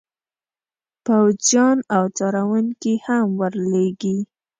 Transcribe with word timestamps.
پوځیان 1.05 1.77
او 1.95 2.03
څارونکي 2.17 2.93
هم 3.05 3.27
ور 3.39 3.53
لیږي. 3.71 4.17